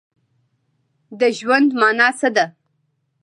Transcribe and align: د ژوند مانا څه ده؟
د 1.19 1.21
ژوند 1.37 1.69
مانا 1.79 2.09
څه 2.19 2.29
ده؟ 2.35 2.45